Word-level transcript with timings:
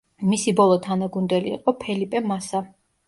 მისი 0.29 0.53
ბოლო 0.59 0.77
თანაგუნდელი 0.87 1.53
იყო 1.59 1.75
ფელიპე 1.85 2.23
მასა. 2.33 2.63